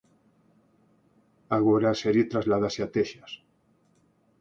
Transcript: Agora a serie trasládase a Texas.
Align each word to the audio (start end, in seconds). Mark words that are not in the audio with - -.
Agora 1.57 1.87
a 1.89 1.99
serie 2.03 2.29
trasládase 2.31 2.79
a 2.85 2.91
Texas. 2.97 3.31